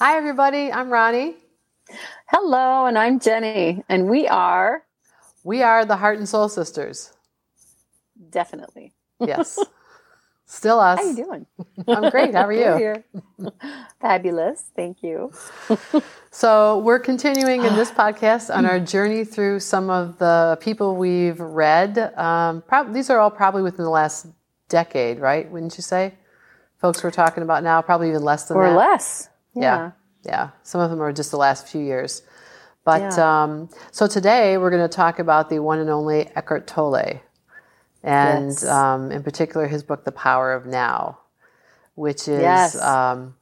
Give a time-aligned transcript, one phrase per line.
[0.00, 0.70] Hi, everybody.
[0.72, 1.34] I'm Ronni.
[2.28, 4.84] Hello, and I'm Jennie, and we are
[5.44, 7.12] We are the Heart and Soul Sisters.
[8.30, 8.94] definitely.
[9.20, 9.58] Yes.
[10.50, 10.98] Still us.
[10.98, 11.46] How you doing?
[11.86, 12.34] I'm great.
[12.34, 12.74] How are you?
[12.76, 13.04] here.
[14.00, 14.64] Fabulous.
[14.74, 15.32] Thank you.
[16.30, 21.40] So, we're continuing in this podcast on our journey through some of the people we've
[21.40, 21.96] read.
[22.18, 24.26] Um, prob- these are all probably within the last
[24.68, 25.50] decade, right?
[25.50, 26.14] Wouldn't you say?
[26.80, 28.76] Folks we're talking about now, probably even less than Or that.
[28.76, 29.30] less.
[29.54, 29.92] Yeah.
[30.22, 30.50] Yeah.
[30.62, 32.22] Some of them are just the last few years.
[32.84, 33.42] But Yeah.
[33.42, 37.20] um, so today we're going to talk about the one and only Eckhart Tolle.
[38.02, 38.64] And Yes.
[38.64, 41.20] um, in particular, his book, The Power of Now,
[41.94, 42.76] which is Yes.
[42.76, 43.36] um,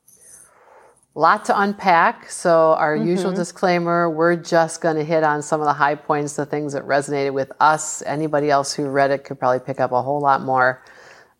[1.16, 2.30] a lot to unpack.
[2.30, 3.36] So, our usual Mm-hmm.
[3.36, 6.84] disclaimer we're just going to hit on some of the high points, the things that
[6.84, 8.02] resonated with us.
[8.02, 10.82] Anybody else who read it could probably pick up a whole lot more.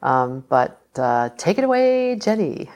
[0.03, 2.71] Um, but uh, take it away, Jennie.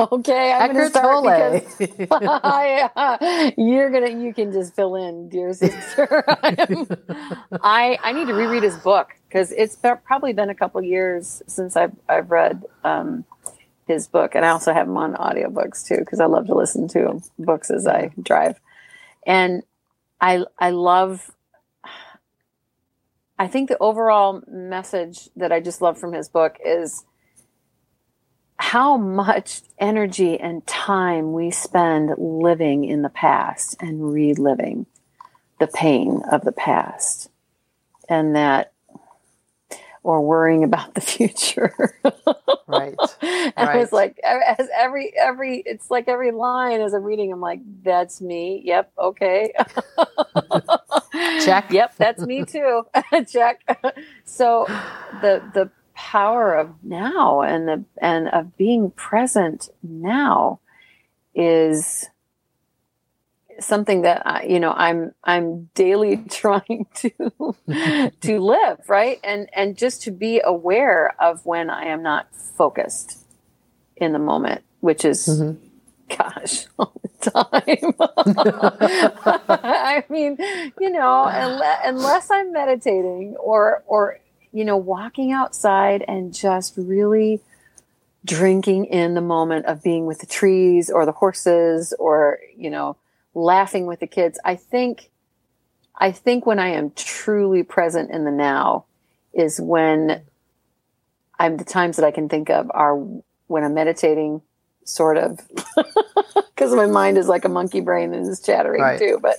[0.00, 1.24] Okay, I'm going to Eckhart start Tolle.
[1.24, 1.64] because
[2.10, 4.10] I, you're gonna.
[4.10, 6.24] You can just fill in, dear sister.
[6.28, 6.88] I, am-
[7.62, 11.76] I I need to reread his book because it's probably been a couple years since
[11.76, 13.24] I've I've read um,
[13.86, 16.88] his book, and I also have him on audiobooks too because I love to listen
[16.88, 18.60] to books as I drive,
[19.26, 19.62] and
[20.20, 21.30] I I love.
[23.38, 27.04] I think the overall message that I just love from his book is
[28.60, 34.84] how much energy and time we spend living in the past and reliving
[35.58, 37.30] the pain of the past.
[38.06, 38.72] And that
[40.02, 41.72] or worrying about the future.
[42.66, 42.96] Right.
[43.22, 47.40] and i was like as every every it's like every line as i'm reading i'm
[47.40, 48.62] like that's me.
[48.64, 49.52] Yep okay.
[51.44, 51.66] Check.
[51.72, 52.86] yep that's me too.
[53.26, 53.60] Check.
[54.24, 54.66] So
[55.20, 55.70] the the
[56.08, 60.60] power of now and the and of being present now
[61.34, 62.08] is
[63.58, 67.10] something that I, you know I'm I'm daily trying to
[68.20, 73.18] to live right and and just to be aware of when I am not focused
[73.96, 75.58] in the moment which is Mhm.
[76.16, 77.94] gosh all the time
[79.62, 80.38] I mean
[80.80, 84.18] you know unless, unless I'm meditating or or
[84.52, 87.40] you know walking outside and just really
[88.24, 92.96] drinking in the moment of being with the trees or the horses or you know
[93.34, 95.10] laughing with the kids i think
[95.96, 98.84] i think when i am truly present in the now
[99.32, 100.20] is when
[101.38, 102.96] i'm the times that i can think of are
[103.46, 104.42] when i'm meditating
[104.84, 105.40] sort of
[106.54, 108.98] because my mind is like a monkey brain and is chattering Right.
[108.98, 109.36] too but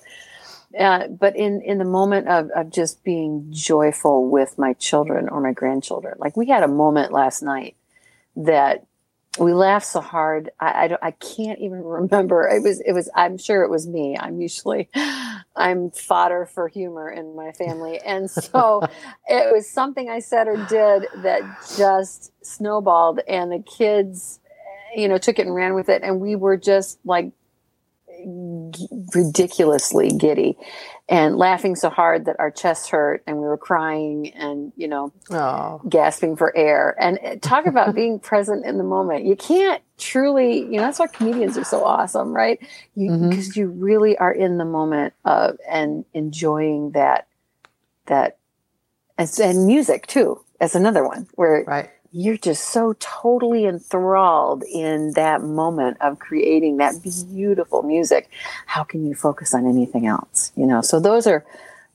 [0.77, 5.41] uh, but in in the moment of, of just being joyful with my children or
[5.41, 7.75] my grandchildren like we had a moment last night
[8.35, 8.85] that
[9.39, 12.47] we laughed so hard I, I, don't, I can't even remember.
[12.47, 14.17] It was it was i'm sure it was me.
[14.19, 14.89] I'm usually
[15.55, 17.99] i'm fodder for humor in my family.
[17.99, 18.81] And so
[19.27, 21.41] it was something i said or did that
[21.77, 24.39] just snowballed and the kids
[24.95, 26.01] you know took it and ran with it.
[26.03, 27.31] And we were just like
[28.71, 30.57] g- ridiculously giddy
[31.09, 35.13] and laughing so hard that our chests hurt and we were crying and you know
[35.31, 36.95] Oh, gasping for air.
[36.99, 39.25] And uh, talk about being present in the moment.
[39.25, 42.59] You can't truly you know that's why comedians are so awesome right?
[42.95, 47.27] You because you really are in the moment of and enjoying that
[48.07, 48.37] that
[49.17, 51.89] and, and music too as another one where right.
[52.11, 58.29] You're just so totally enthralled in that moment of creating that beautiful music.
[58.67, 60.81] How can you focus on anything else you know?
[60.81, 61.45] So those are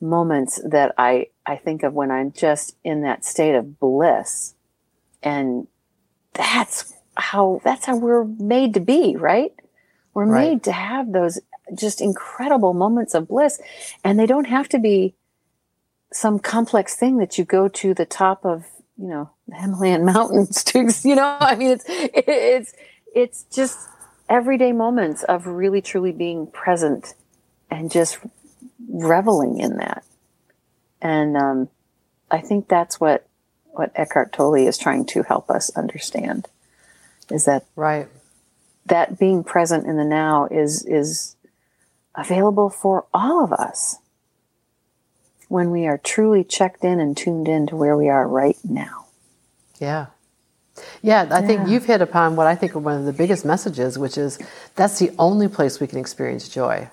[0.00, 4.54] moments that i i think of when i'm just in that state of bliss.
[5.22, 5.68] And
[6.34, 9.52] that's how that's how we're made to be right?
[10.14, 10.52] We're Right.
[10.52, 11.40] made to have those
[11.74, 13.60] just incredible moments of bliss.
[14.04, 15.14] And they don't have to be
[16.12, 18.66] some complex thing that you go to the top of
[18.98, 22.72] you know the himalayan mountains to you know i mean it's it's
[23.14, 23.78] it's just
[24.28, 27.14] everyday moments of really truly being present
[27.70, 28.18] and just
[28.88, 30.04] reveling in that
[31.00, 31.68] and um,
[32.30, 33.26] i think that's what
[33.66, 36.48] what eckhart tolle is trying to help us understand
[37.30, 38.08] is that Right.
[38.86, 41.36] that being present in the now is is
[42.14, 43.96] available for all of us
[45.48, 49.06] when we are truly checked in and tuned in to where we are right now.
[49.78, 50.06] Yeah.
[51.02, 53.98] Yeah, I think you've hit upon what I think are one of the biggest messages,
[53.98, 54.38] which is
[54.74, 56.90] that's the only place we can experience joy.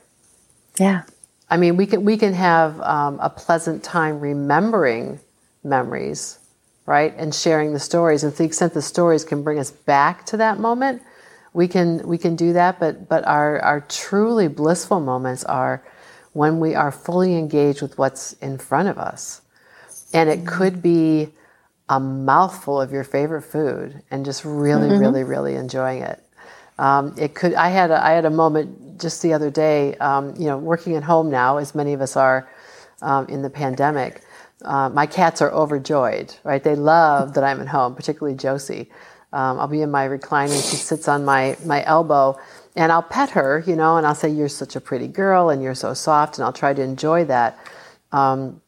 [0.79, 1.03] Yeah.
[1.49, 5.19] I mean, we can we can have um, a pleasant time remembering
[5.63, 6.39] memories,
[6.85, 8.23] right, and sharing the stories.
[8.23, 11.01] And to the extent the stories can bring us back to that moment,
[11.51, 12.79] we can we can do that.
[12.79, 15.83] But but our our truly blissful moments are
[16.33, 19.41] when we are fully engaged with what's in front of us,
[20.13, 21.31] and it could be
[21.89, 24.99] a mouthful of your favorite food and just really, mm-hmm.
[24.99, 26.23] really, really enjoying it.
[26.77, 27.53] Um, it could.
[27.53, 29.95] I had a, I had a moment just the other day.
[29.97, 32.49] Um, you know, working at home now, as many of us are
[33.01, 34.21] um, in the pandemic.
[34.63, 36.33] Uh, my cats are overjoyed.
[36.43, 38.89] Right, they love that I'm at home, particularly Josie.
[39.33, 42.39] Um, I'll be in my recliner, and she sits on my my elbow,
[42.75, 45.61] and I'll pet her, you know, and I'll say, "You're such a pretty girl, and
[45.61, 47.57] you're so soft," and I'll try to enjoy that.
[48.13, 48.61] Um,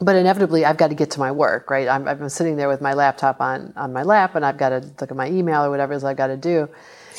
[0.00, 1.88] but inevitably I've got to get to my work, right?
[1.88, 4.80] I'm, I'm sitting there with my laptop on, on my lap and I've got to
[5.00, 6.68] look at my email or whatever it is I've got to do.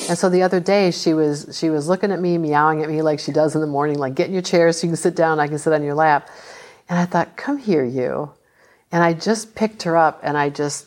[0.08, 3.02] And so the other day she was, she was looking at me, meowing at me
[3.02, 5.16] like she does in the morning, like get in your chair so you can sit
[5.16, 6.30] down, I can sit on your lap.
[6.88, 8.32] And I thought, come here, you.
[8.92, 10.86] And I just picked her up and I just,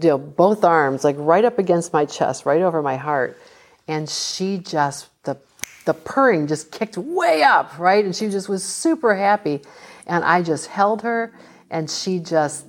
[0.00, 3.38] you know, both arms like right up against my chest, right over my heart.
[3.88, 5.36] And she just, the,
[5.84, 8.04] the purring just kicked way up, right?
[8.04, 9.60] And she just was super happy.
[10.06, 11.32] And I just held her,
[11.70, 12.66] and she just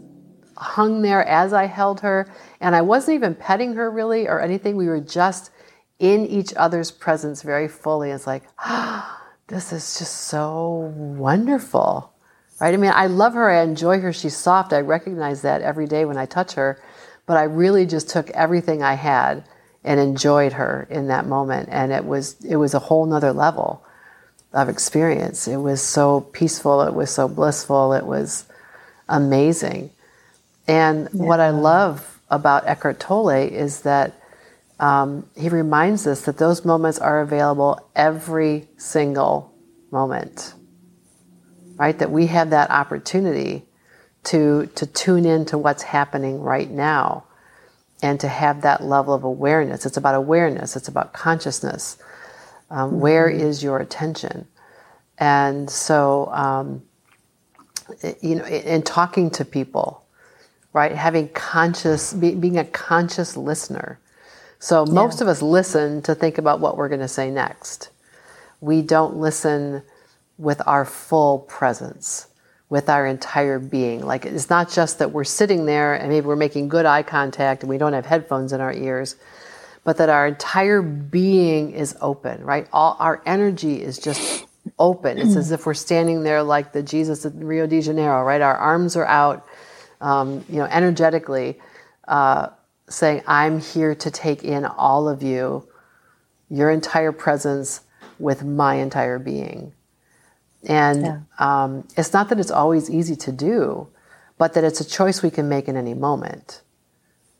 [0.55, 2.31] hung there as I held her.
[2.59, 4.75] And I wasn't even petting her really or anything.
[4.75, 5.51] We were just
[5.99, 8.11] in each other's presence very fully.
[8.11, 12.11] It's like, oh, this is just so wonderful.
[12.59, 12.73] Right?
[12.73, 13.49] I mean, I love her.
[13.49, 14.13] I enjoy her.
[14.13, 14.73] She's soft.
[14.73, 16.81] I recognize that every day when I touch her.
[17.25, 19.43] But I really just took everything I had
[19.83, 21.69] and enjoyed her in that moment.
[21.71, 23.83] And it was it was a whole nother level
[24.53, 25.47] of experience.
[25.47, 28.45] It was so peaceful, it was so blissful, it was
[29.09, 29.89] amazing.
[30.67, 31.25] And yeah.
[31.25, 34.13] what I love about Eckhart Tolle is that
[34.79, 39.53] um, he reminds us that those moments are available every single
[39.91, 40.53] moment,
[41.75, 41.97] right?
[41.97, 43.65] That we have that opportunity
[44.25, 47.25] to, to tune in to what's happening right now
[48.01, 49.85] and to have that level of awareness.
[49.85, 51.97] It's about awareness, it's about consciousness.
[52.69, 52.99] Um, mm-hmm.
[52.99, 54.47] where is your attention?
[55.17, 56.83] And so, um,
[58.21, 60.05] you know, in talking to people,
[60.73, 63.99] right, having conscious, be, being a conscious listener.
[64.59, 65.25] So most yeah.
[65.25, 67.89] of us listen to think about what we're going to say next.
[68.59, 69.83] We don't listen
[70.37, 72.27] with our full presence,
[72.73, 74.03] with our entire being.
[74.03, 77.61] Like it's not just that we're sitting there and maybe we're making good eye contact
[77.61, 79.15] and we don't have headphones in our ears
[79.83, 82.67] but that our entire being is open, right?
[82.73, 84.47] All our energy is just
[84.79, 85.19] open.
[85.19, 88.41] It's as if we're standing there like the Jesus at Rio de Janeiro, right?
[88.41, 89.45] Our arms are out,
[90.01, 91.59] um, you know, energetically,
[92.07, 92.47] uh,
[92.87, 95.67] saying, "I'm here to take in all of you,
[96.49, 97.81] your entire presence,
[98.19, 99.73] with my entire being."
[100.67, 101.19] And yeah.
[101.39, 103.87] um, it's not that it's always easy to do,
[104.37, 106.61] but that it's a choice we can make in any moment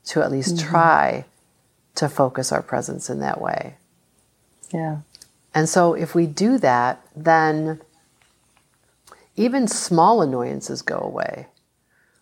[0.06, 0.70] to at least mm-hmm.
[0.70, 1.26] try
[1.96, 3.76] to focus our presence in that way.
[4.72, 4.98] Yeah.
[5.54, 7.80] And so if we do that, then
[9.36, 11.48] even small annoyances go away.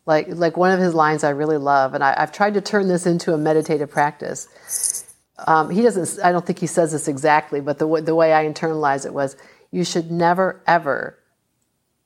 [0.05, 2.87] Like, like one of his lines I really love, and I, have tried to turn
[2.87, 5.05] this into a meditative practice.
[5.47, 8.45] Um, he doesn't, I don't think he says this exactly, but the, the way I
[8.45, 9.37] internalized it was
[9.71, 11.17] you should never, ever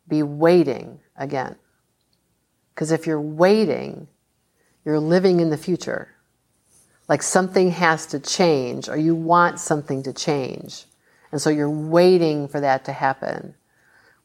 [0.07, 1.55] be waiting again.
[2.73, 4.07] Because if you're waiting,
[4.83, 6.15] you're living in the future
[7.07, 10.85] like something has to change or you want something to change.
[11.31, 13.55] And so you're waiting for that to happen.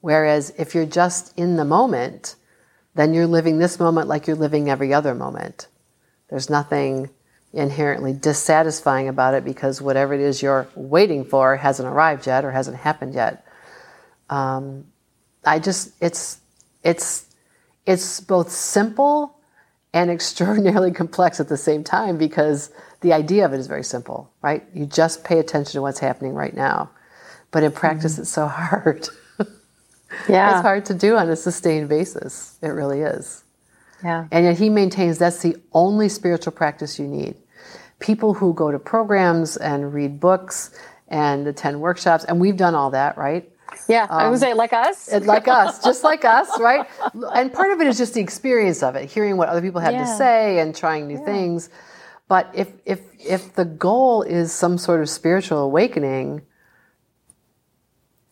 [0.01, 2.37] Whereas if you're just in the moment,
[2.95, 5.67] then you're living this moment like you're living every other moment.
[6.29, 7.11] There's nothing
[7.53, 12.51] inherently dissatisfying about it because whatever it is you're waiting for hasn't arrived yet or
[12.53, 13.45] hasn't happened yet.
[14.29, 14.87] Um,
[15.45, 16.41] I just, it's,
[16.85, 17.27] it's,
[17.87, 19.37] it's both simple
[19.93, 24.31] and extraordinarily complex at the same time because the idea of it is very simple,
[24.43, 24.65] right?
[24.73, 26.91] You just pay attention to what's happening right now.
[27.51, 28.23] But in practice, mm-hmm.
[28.23, 29.09] it's so hard.
[30.29, 30.53] yeah.
[30.53, 32.59] It's hard to do on a sustained basis.
[32.63, 33.43] It really is.
[34.05, 34.27] Yeah.
[34.31, 37.37] And yet he maintains that's the only spiritual practice you need.
[38.01, 40.71] People who go to programs and read books
[41.09, 43.49] and attend workshops, and we've done all that, right?
[43.89, 45.13] Yeah, um, I would um, say like us.
[45.13, 46.87] like us, just like us, right?
[47.35, 49.93] And part of it is just the experience of it, hearing what other people have
[49.93, 50.05] yeah.
[50.05, 51.25] to say and trying new yeah.
[51.25, 51.71] things.
[52.29, 56.43] But if if if the goal is some sort of spiritual awakening,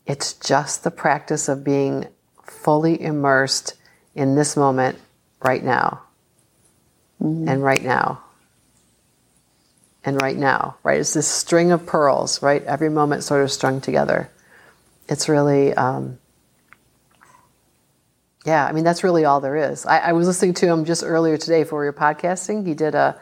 [0.06, 2.06] it's just the practice of being
[2.44, 3.74] fully immersed
[4.14, 4.98] in this moment
[5.42, 6.02] right now.
[7.20, 7.48] Mm-hmm.
[7.48, 8.22] And right now.
[10.08, 10.98] And right now, right?
[10.98, 12.62] It's this string of pearls, right?
[12.64, 14.30] Every moment sort of strung together.
[15.08, 16.18] It's really, um,
[18.44, 19.84] yeah, I mean, that's really all there is.
[19.86, 22.66] I, I, was listening to him just earlier today for your podcasting.
[22.66, 23.20] He did a,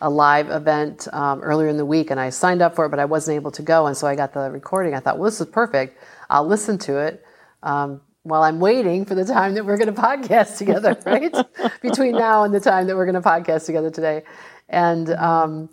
[0.00, 3.00] a live event um, earlier in the week, and I signed up for it, but
[3.00, 3.86] I wasn't able to go.
[3.86, 4.94] And so I got the recording.
[4.94, 5.98] I thought, well, this is perfect.
[6.30, 7.24] I'll listen to it
[7.64, 11.34] um, while I'm waiting for the time that we're going to podcast together, right?
[11.82, 14.22] Between now and the time that we're going to podcast together today.
[14.68, 15.68] And, um,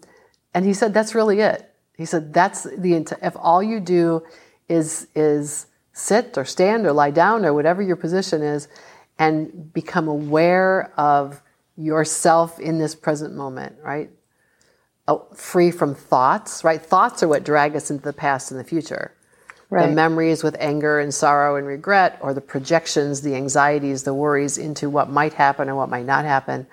[0.55, 1.69] and he said, that's really it.
[1.97, 4.24] He said, that's the, if all you do
[4.67, 8.67] is, is sit or stand or lie down or whatever your position is
[9.19, 11.41] and become aware of
[11.77, 14.09] yourself in this present moment, right?
[15.07, 16.81] Oh, free from thoughts, right?
[16.81, 19.13] Thoughts are what drag us into the past and the future.
[19.69, 19.88] Right.
[19.88, 24.57] The memories with anger and sorrow and regret, or the projections, the anxieties, the worries
[24.57, 26.67] into what might happen or what might not happen.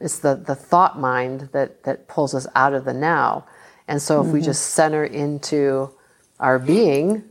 [0.00, 3.46] It's the, the thought mind that, that pulls us out of the now.
[3.88, 4.34] And so if mm-hmm.
[4.34, 5.90] we just center into
[6.38, 7.24] our being,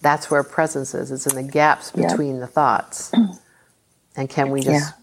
[0.00, 1.10] that's where presence is.
[1.10, 2.40] It's in the gaps between yep.
[2.40, 3.12] the thoughts.
[4.16, 5.02] And can we just yeah.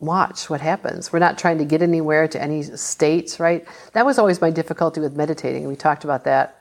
[0.00, 1.12] watch what happens?
[1.12, 3.66] We're not trying to get anywhere to any states, right?
[3.92, 5.66] That was always my difficulty with meditating.
[5.66, 6.60] We talked about that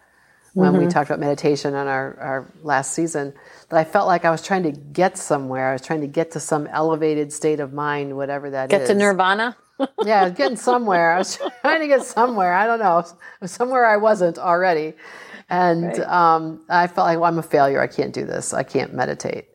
[0.53, 0.85] when mm-hmm.
[0.85, 3.33] we talked about meditation on our, our last season.
[3.69, 5.69] That I felt like I was trying to get somewhere.
[5.69, 8.89] I was trying to get to some elevated state of mind, whatever that get is.
[8.89, 9.57] to nirvana?
[10.03, 11.13] Yeah, I was getting somewhere.
[11.13, 12.53] I was trying to get somewhere.
[12.53, 13.05] I don't know.
[13.47, 14.93] Somewhere I wasn't already.
[15.49, 15.99] And right.
[15.99, 17.81] um, I felt like, well, I'm a failure.
[17.81, 18.53] I can't do this.
[18.53, 19.47] I can't meditate.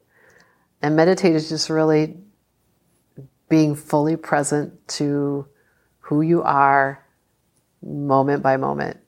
[0.83, 2.17] And meditate is just really
[3.49, 5.47] being fully present to
[6.01, 7.05] who you are
[7.83, 8.99] moment by moment.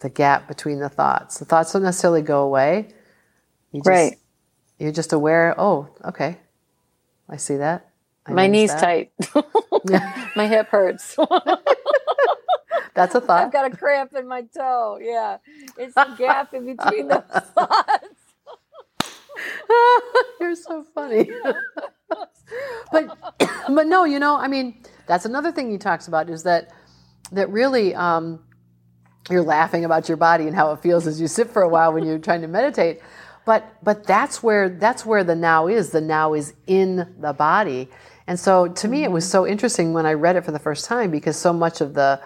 [0.00, 1.38] The gap between the thoughts.
[1.38, 2.88] The thoughts don't necessarily go away.
[3.72, 4.16] You just, right.
[4.78, 6.38] You're just aware, oh, okay.
[7.28, 7.90] I see that.
[8.26, 8.80] I My knee's that.
[8.80, 9.12] tight.
[10.36, 11.16] my hip hurts.
[12.94, 13.44] That's a thought.
[13.44, 14.98] I've got a cramp in my toe.
[15.00, 15.38] Yeah.
[15.76, 17.20] It's the gap in between the
[17.54, 18.26] thoughts.
[20.40, 21.30] You're so funny.
[22.90, 23.18] but
[23.68, 26.72] but no, you know, I mean, that's another thing he talks about is that
[27.32, 28.40] that really um,
[29.30, 31.92] you're laughing about your body and how it feels as you sit for a while
[31.92, 33.00] when you're trying to meditate.
[33.44, 35.90] But but that's where that's where the now is.
[35.90, 37.88] The now is in the body.
[38.26, 40.84] And so to me it was so interesting when I read it for the first
[40.84, 42.20] time because so much of the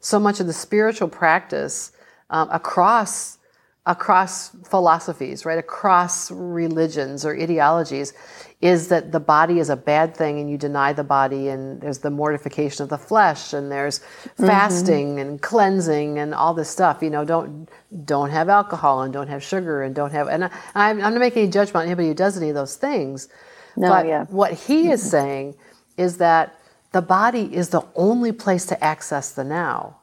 [0.00, 1.92] so much of the spiritual practice
[2.30, 3.38] um, across
[3.86, 8.12] across philosophies, right, across religions or ideologies,
[8.60, 11.98] is that the body is a bad thing and you deny the body, and there's
[11.98, 14.46] the mortification of the flesh, and there's mm-hmm.
[14.46, 17.02] fasting and cleansing and all this stuff.
[17.02, 17.68] You know, don't
[18.04, 20.28] don't have alcohol and don't have sugar and don't have.
[20.28, 22.76] And I, I'm, I'm not making any judgment on anybody who does any of those
[22.76, 23.28] things.
[23.76, 24.24] No, but yeah.
[24.26, 25.54] what he is saying
[25.96, 26.58] is that
[26.92, 30.00] the body is the only place to access the now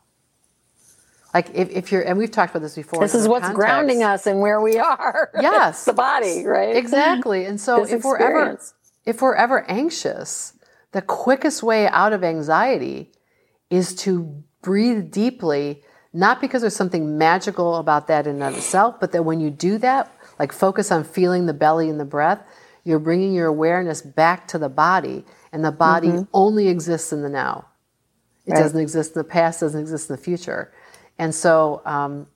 [1.34, 3.56] like if, if you're and we've talked about this before this is what's context.
[3.56, 7.98] grounding us and where we are yes the body right exactly and so this if
[7.98, 8.06] experience.
[8.06, 8.60] we're ever
[9.06, 10.54] if we're ever anxious
[10.94, 13.12] the quickest way out of anxiety
[13.70, 15.84] is to breathe deeply
[16.14, 19.50] not because there's something magical about that in and of itself but that when you
[19.50, 22.42] do that like focus on feeling the belly and the breath
[22.88, 26.24] you're bringing your awareness back to the body and the body mm-hmm.
[26.34, 27.67] only exists in the now
[28.46, 28.62] it right.
[28.62, 30.72] doesn't exist in the past doesn't exist in the future
[31.20, 32.27] and so, um,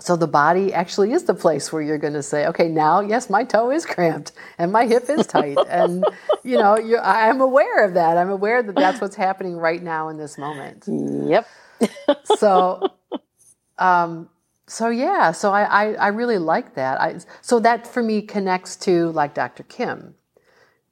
[0.00, 3.28] so the body actually is the place where you're going to say, okay, now, yes,
[3.28, 6.04] my toe is cramped and my hip is tight, and
[6.44, 8.16] you know, I'm aware of that.
[8.16, 10.84] I'm aware that that's what's happening right now in this moment.
[10.86, 11.48] Yep.
[12.36, 12.88] so,
[13.78, 14.28] um,
[14.68, 17.00] so yeah, so I, I, I really like that.
[17.00, 19.64] I, so that for me connects to like Dr.
[19.64, 20.14] Kim,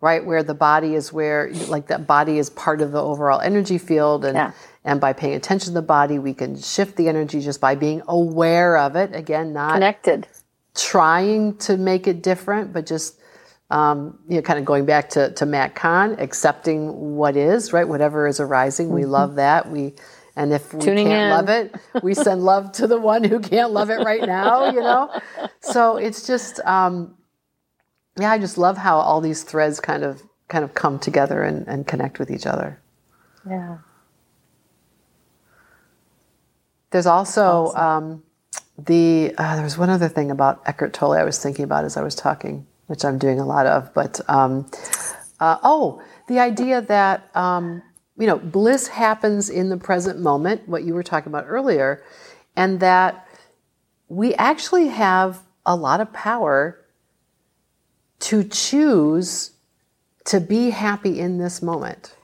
[0.01, 3.79] right, where the body is where like that body is part of the overall energy
[3.79, 4.53] field, and yeah
[4.87, 8.03] and by paying attention to the body, we can shift the energy just by being
[8.07, 9.15] aware of it.
[9.15, 10.29] Again, not connected,
[10.77, 13.21] trying to make it different, but just
[13.69, 17.87] um, you know, kind of going back to, to Matt Kahn, accepting what is, right?
[17.87, 19.11] Whatever is arising, we mm-hmm.
[19.11, 19.69] love that.
[19.69, 19.95] We
[20.37, 21.31] and if we Tuning can't in.
[21.31, 24.81] love it, we send love to the one who can't love it right now, you
[24.81, 25.11] know?
[25.61, 27.17] So it's just um,
[28.19, 31.67] yeah, I just love how all these threads kind of kind of come together and,
[31.67, 32.81] and connect with each other.
[33.49, 33.79] Yeah.
[36.91, 37.81] There's also awesome.
[37.81, 38.23] um,
[38.79, 41.97] the uh, there was one other thing about Eckhart Tolle I was thinking about as
[41.97, 43.93] I was talking, which I'm doing a lot of.
[43.95, 44.71] But um,
[45.41, 47.83] uh, oh, the idea that um,
[48.19, 52.03] you know bliss happens in the present moment, what you were talking about earlier,
[52.55, 53.27] and that
[54.09, 56.85] we actually have a lot of power
[58.19, 59.53] to choose
[60.25, 62.15] to be happy in this moment,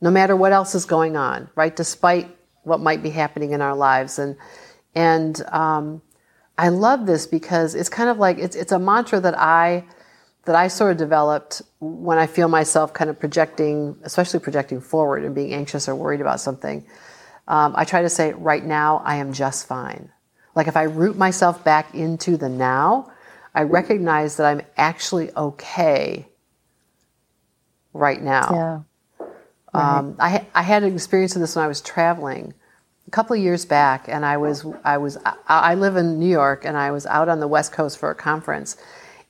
[0.00, 1.74] no matter what else is going on, right?
[1.74, 4.18] Despite what might be happening in our lives.
[4.18, 4.36] And
[4.94, 6.02] and um,
[6.58, 9.84] I love this because it's kind of like it's it's a mantra that I
[10.44, 15.24] that I sort of developed when I feel myself kind of projecting, especially projecting forward
[15.24, 16.84] and being anxious or worried about something.
[17.46, 20.10] Um, I try to say, right now, I am just fine.
[20.54, 23.12] Like if I root myself back into the now,
[23.54, 26.26] I recognize that I'm actually okay
[27.92, 28.84] right now.
[29.20, 29.26] Yeah.
[29.74, 29.98] Right.
[29.98, 32.54] Um, I, I had an experience of this when I was traveling
[33.06, 36.28] a couple of years back, and I was I was I, I live in New
[36.28, 38.76] York, and I was out on the West Coast for a conference,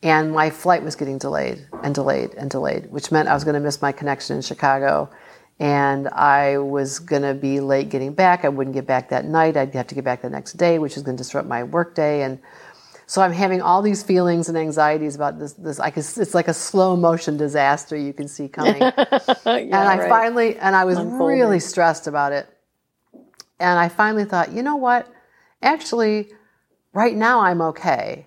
[0.02, 3.54] and my flight was getting delayed and delayed and delayed, which meant I was going
[3.54, 5.10] to miss my connection in Chicago,
[5.60, 8.44] and I was going to be late getting back.
[8.44, 9.56] I wouldn't get back that night.
[9.56, 12.22] I'd have to get back the next day, which is going to disrupt my workday,
[12.22, 12.40] and
[13.06, 15.52] so I'm having all these feelings and anxieties about this.
[15.52, 18.80] This I can, it's like a slow motion disaster you can see coming.
[18.80, 18.92] yeah,
[19.44, 20.08] and I right.
[20.08, 21.26] finally, and I was Unfolding.
[21.26, 22.48] really stressed about it.
[23.60, 25.12] And I finally thought, you know what?
[25.62, 26.30] Actually,
[26.94, 28.26] right now I'm okay.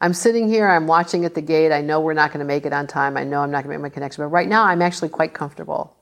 [0.00, 1.72] I'm sitting here, I'm watching at the gate.
[1.72, 3.16] I know we're not going to make it on time.
[3.16, 5.34] I know I'm not going to make my connection, but right now I'm actually quite
[5.34, 5.94] comfortable.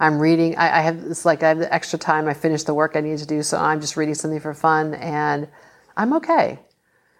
[0.00, 0.56] I'm reading.
[0.56, 2.26] I, I have it's like I have the extra time.
[2.26, 4.94] I finished the work I need to do, so I'm just reading something for fun,
[4.94, 5.48] and
[5.96, 6.58] I'm okay.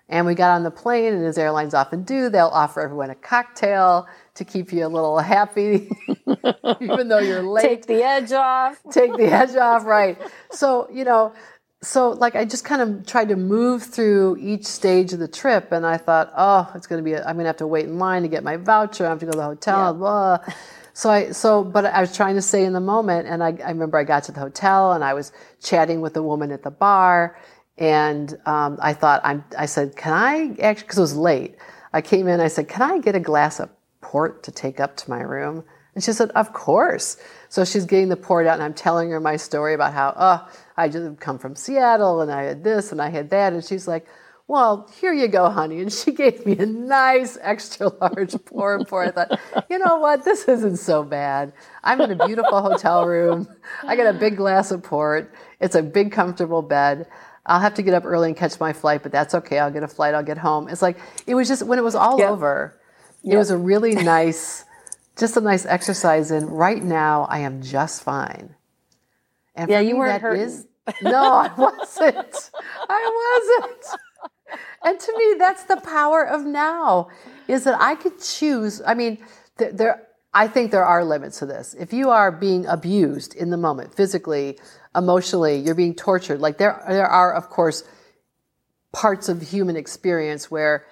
[0.09, 3.15] And we got on the plane, and as airlines often do, they'll offer everyone a
[3.15, 5.91] cocktail to keep you a little happy,
[6.81, 7.63] even though you're late.
[7.63, 8.81] Take the edge off.
[8.91, 10.19] Take the edge off, right.
[10.51, 11.35] So, you know,
[11.83, 15.73] so like I just kind of tried to move through each stage of the trip,
[15.73, 17.87] and I thought, oh, it's going to be, i am going to have to wait
[17.87, 19.05] in line to get my voucher.
[19.05, 19.93] I have to go to the hotel, yeah.
[19.93, 20.39] blah.
[20.95, 23.71] So I, so, but I was trying to stay in the moment, and I, I
[23.71, 26.71] remember I got to the hotel, and I was chatting with the woman at the
[26.71, 27.39] bar,
[27.79, 31.57] and um, I thought, I'm, I said, can I actually, because it was late,
[31.93, 33.71] I came in, I said, can I get a glass of
[34.03, 35.65] port to take up to my room?
[35.95, 37.17] And she said, of course.
[37.49, 40.49] So she's getting the port out, and I'm telling her my story about how, oh,
[40.77, 43.53] I just come from Seattle, and I had this, and I had that.
[43.53, 44.07] And she's like,
[44.49, 45.81] well, here you go, honey.
[45.81, 49.05] And she gave me a nice extra large pour and pour.
[49.05, 49.41] I thought,
[49.71, 50.25] you know what?
[50.25, 51.53] This isn't so bad.
[51.83, 53.49] I'm in a beautiful hotel room.
[53.83, 55.33] I got a big glass of port.
[55.61, 57.07] It's a big, comfortable bed.
[57.47, 59.59] I'll have to get up early and catch my flight, but that's okay.
[59.59, 60.15] I'll get a flight.
[60.15, 60.69] I'll get home.
[60.69, 62.31] It's like it was just when it was all yep.
[62.31, 62.79] over.
[63.23, 63.35] Yep.
[63.35, 64.65] It was a really nice,
[65.17, 66.47] just a nice exercise in.
[66.47, 68.55] Right now, I am just fine.
[69.55, 70.51] And yeah, you weren't hurt.
[71.03, 72.51] No, I wasn't.
[72.89, 74.01] I wasn't.
[74.85, 77.09] And to me, that's the power of now.
[77.49, 78.83] Is that I could choose.
[78.85, 79.19] I mean,
[79.57, 80.09] there.
[80.35, 81.75] I think there are limits to this.
[81.79, 84.59] If you are being abused in the moment, physically,
[84.97, 86.41] emotionally, you're being tortured.
[86.41, 87.85] Like there, there are, of course,
[88.93, 90.87] parts of human experience where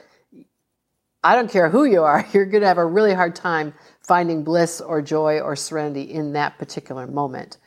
[1.22, 3.74] I don't care who you are, you're going to have a really hard time
[4.10, 7.58] finding bliss or joy or serenity in that particular moment.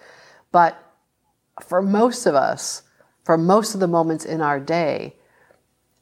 [0.51, 0.77] But
[1.61, 2.81] for most of us,
[3.23, 5.15] for most of the moments in our day,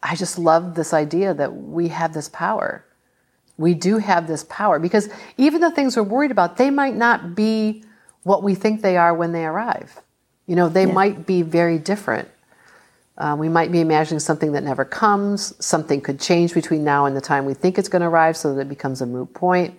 [0.02, 2.84] I just love this idea that we have this power.
[3.60, 7.36] We do have this power because even the things we're worried about, they might not
[7.36, 7.84] be
[8.24, 10.02] what we think they are when they arrive.
[10.48, 10.94] You know, they yeah.
[10.94, 12.28] might be very different.
[13.16, 15.54] Uh, we might be imagining something that never comes.
[15.64, 18.56] Something could change between now and the time we think it's going to arrive, so
[18.56, 19.78] that it becomes a moot point.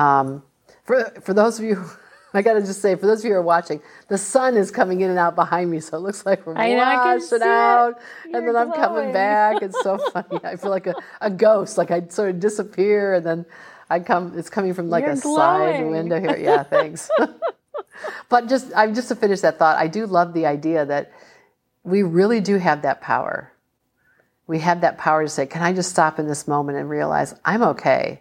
[0.00, 0.42] Um,
[0.84, 1.84] for for those of you,
[2.34, 4.70] I got to just say, for those of you who are watching, the sun is
[4.70, 8.46] coming in and out behind me, so it looks like we're I washing out, and
[8.48, 9.62] then I'm coming back.
[9.62, 10.40] It's so funny.
[10.42, 13.46] I feel like a, a ghost, like I sort of disappear, and then
[13.90, 14.32] I come.
[14.38, 15.74] It's coming from like You're a glowing.
[15.74, 16.36] side window here.
[16.38, 17.10] Yeah, thanks.
[18.28, 21.12] but just I'm just to finish that thought, I do love the idea that
[21.82, 23.52] we really do have that power.
[24.46, 27.34] We have that power to say, can I just stop in this moment and realize
[27.44, 28.20] I'm okay.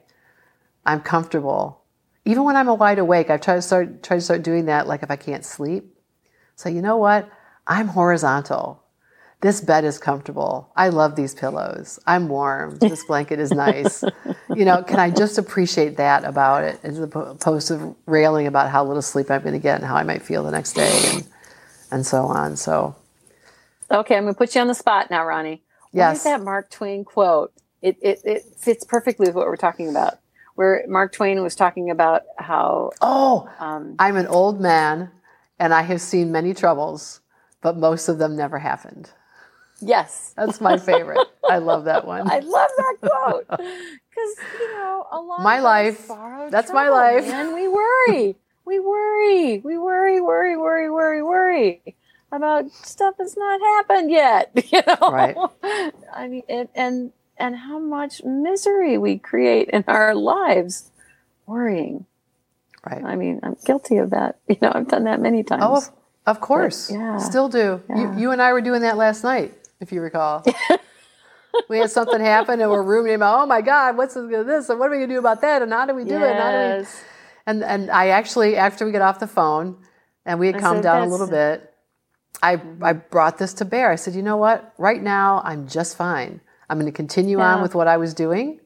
[0.89, 1.81] I'm comfortable.
[2.25, 5.03] Even when I'm wide awake, I've tried to start try to start doing that like
[5.03, 5.95] if I can't sleep.
[6.55, 7.29] So you know what?
[7.65, 8.83] I'm horizontal
[9.41, 10.69] this bed is comfortable.
[10.75, 11.97] I love these pillows.
[12.05, 12.77] I'm warm.
[12.77, 14.03] This blanket is nice.
[14.55, 18.83] you know, can I just appreciate that about it as opposed to railing about how
[18.83, 21.27] little sleep I'm going to get and how I might feel the next day and,
[21.89, 22.57] and so on.
[22.57, 22.95] So,
[23.89, 25.61] okay, I'm going to put you on the spot now, Ronni.
[25.93, 26.07] Yes.
[26.07, 27.53] What is that Mark Twain quote?
[27.81, 30.19] It, it, it fits perfectly with what we're talking about.
[30.59, 32.91] Where Mark Twain was talking about how.
[32.99, 35.09] Oh, um, I'm an old man
[35.57, 37.21] and I have seen many troubles,
[37.61, 39.09] but most of them never happened.
[39.79, 40.33] Yes.
[40.35, 41.25] That's my favorite.
[41.49, 42.29] I love that one.
[42.29, 43.47] I love that quote.
[43.47, 46.09] Because, you know, a lot my life.
[46.49, 47.23] That's trouble, my life.
[47.23, 48.35] And we worry.
[48.65, 49.59] we worry.
[49.59, 51.95] We worry, worry, worry, worry, worry
[52.33, 54.51] about stuff that's not happened yet.
[54.73, 55.09] You know?
[55.09, 55.37] Right.
[56.13, 60.91] I mean, and, and, and how much misery we create in our lives
[61.45, 62.05] worrying.
[62.85, 63.03] Right.
[63.03, 64.37] I mean, I'm guilty of that.
[64.47, 65.63] You know, I've done that many times.
[65.63, 65.83] Oh,
[66.25, 66.89] Of course.
[66.89, 67.17] But, yeah.
[67.17, 67.81] Still do.
[67.89, 68.15] Yeah.
[68.15, 70.43] You, you and I were doing that last night, if you recall.
[71.69, 74.69] we had something happen and we're ruminating about, oh my God, what's this?
[74.69, 75.61] And what are we going to do about that?
[75.61, 76.21] And how do we do it?
[76.21, 76.87] And, how do we...
[77.45, 79.77] And, and I actually, after we got off the phone
[80.25, 81.73] and we had I calmed said, down a little bit,
[82.41, 82.99] I, I mm-hmm.
[83.09, 83.91] brought this to bear.
[83.91, 84.73] I said, you know what?
[84.77, 86.41] Right now, I'm just fine.
[86.69, 88.59] I'm going to continue on with what I was doing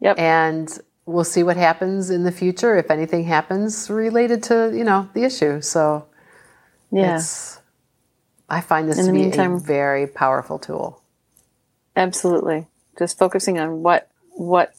[0.00, 0.18] Yep.
[0.18, 5.08] and we'll see what happens in the future if anything happens related to, you know,
[5.14, 5.60] the issue.
[5.60, 6.06] So
[6.90, 7.20] yeah.
[8.48, 11.02] I find this In to be a very powerful tool.
[11.96, 12.66] Absolutely.
[12.98, 14.74] Just focusing on what what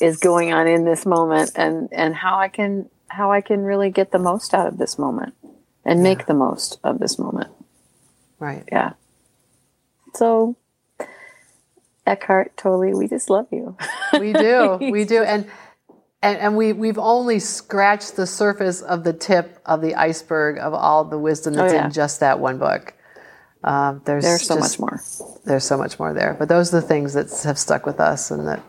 [0.00, 3.90] is going on in this moment and and how I can how I can really
[3.90, 5.34] get the most out of this moment
[5.84, 7.50] and make the most of this moment.
[8.38, 8.64] Right.
[8.70, 8.94] Yeah.
[10.14, 10.56] So
[12.06, 13.76] Eckhart Tolle, we just love you.
[14.20, 14.78] We do.
[14.80, 15.22] we do.
[15.22, 15.50] And
[16.22, 20.72] and, and we, we've only scratched the surface of the tip of the iceberg of
[20.72, 21.84] all the wisdom that's Oh, yeah.
[21.86, 22.94] in just that one book.
[23.62, 25.00] Um, there's There's so just- much more.
[25.44, 26.34] There's so much more there.
[26.38, 28.62] But those are the things that have stuck with us and that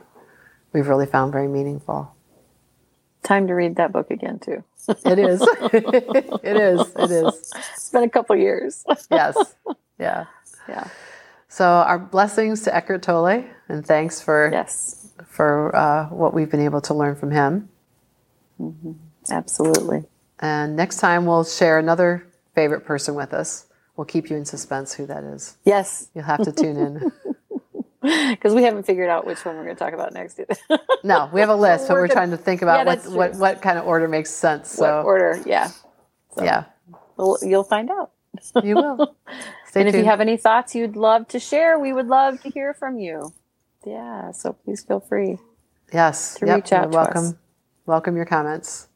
[0.74, 2.13] we've really found very meaningful.
[3.24, 4.63] Time to read that book again too.
[4.89, 5.41] It is.
[5.74, 6.82] it is.
[6.95, 7.54] It is.
[7.74, 8.84] It's been a couple years.
[9.10, 9.38] Yes.
[9.98, 10.26] Yeah.
[10.67, 10.88] yeah.
[11.56, 15.08] So our blessings to Eckhart Tolle, and thanks for Yes.
[15.26, 17.70] for uh, what we've been able to learn from him.
[19.32, 20.04] Absolutely.
[20.41, 23.68] And next time we'll share another favorite person with us.
[23.96, 25.56] We'll keep you in suspense who that is.
[25.63, 26.10] Yes.
[26.13, 27.12] You'll have to tune in.
[28.30, 30.56] Because we haven't figured out which one we're going to talk about next either.
[31.04, 33.36] No, we have a list, but we're working- trying to think about Yeah, what, what
[33.38, 34.78] what kind of order makes sense.
[34.78, 35.41] what So order?
[35.44, 35.72] Yeah.
[36.39, 36.65] yeah,
[37.18, 38.12] Well, you'll find out.
[38.63, 39.15] you will.
[39.76, 42.50] Stay and if you have any thoughts you'd love to share, we would love to
[42.50, 43.34] hear from you.
[43.86, 45.38] Yeah, so please feel free.
[45.92, 47.26] yes, to yep, reach out welcome.
[47.26, 47.34] us.
[47.86, 48.88] Welcome your comments.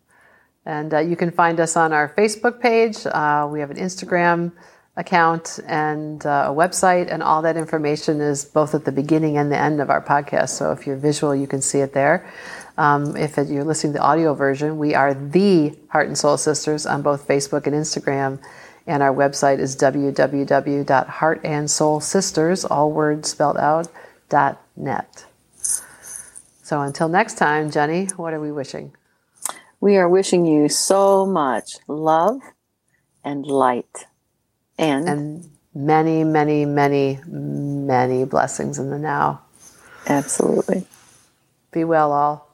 [0.65, 3.06] And uh, you can find us on our Facebook page.
[3.06, 4.54] Uh, we have an Instagram
[4.96, 9.52] account and uh, a website, and all that information is both at the beginning and
[9.52, 10.52] the end of our podcast.
[10.52, 12.32] So if you're visual, you can see it there.
[12.78, 16.38] Um, if it, you're listening to the audio version, we are the Heart and Soul
[16.38, 18.39] Sisters on both Facebook and Instagram.
[18.89, 23.88] And our website is www.heartandsoulsisters, all words spelled out,
[24.30, 25.25] dot net.
[26.63, 28.93] So until next time, Jennie, what are we wishing?
[29.80, 32.41] We are wishing you so much love
[33.23, 34.08] and light
[34.80, 39.41] and, And many, many, many, many blessings in the now.
[40.08, 40.88] absolutely.
[41.71, 42.49] Be well, all.